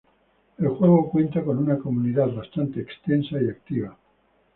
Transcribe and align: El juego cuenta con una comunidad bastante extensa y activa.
El 0.57 0.69
juego 0.69 1.11
cuenta 1.11 1.43
con 1.43 1.59
una 1.59 1.77
comunidad 1.77 2.33
bastante 2.33 2.81
extensa 2.81 3.39
y 3.39 3.49
activa. 3.49 3.95